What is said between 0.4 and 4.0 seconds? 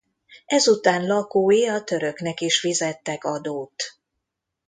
Ezután lakói a töröknek is fizettek adót.